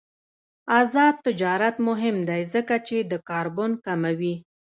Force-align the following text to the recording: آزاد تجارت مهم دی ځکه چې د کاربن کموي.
آزاد 0.79 1.15
تجارت 1.25 1.75
مهم 1.87 2.17
دی 2.29 2.41
ځکه 2.53 2.75
چې 2.87 2.97
د 3.11 3.13
کاربن 3.29 3.71
کموي. 3.85 4.35